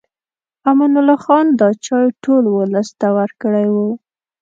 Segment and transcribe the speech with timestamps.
[0.69, 3.75] امان الله خان دا چای ټول ولس ته ورکړی و.